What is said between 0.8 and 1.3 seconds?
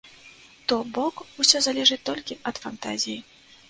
бок